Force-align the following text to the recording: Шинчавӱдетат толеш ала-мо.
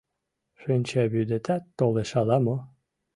Шинчавӱдетат 0.61 1.63
толеш 1.77 2.11
ала-мо. 2.19 2.57